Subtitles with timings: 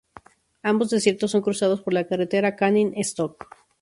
[0.63, 3.45] Ambos desiertos son cruzados por la carretera Canning Stock.